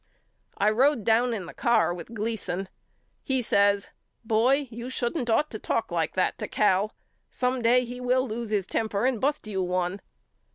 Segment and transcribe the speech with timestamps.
[0.57, 2.69] I road down in the car with Gleason.
[3.21, 3.89] He says
[4.25, 6.95] Boy you shouldn't ought to talk like that to Cal.
[7.29, 10.01] Some day he will lose his temper and bust you one.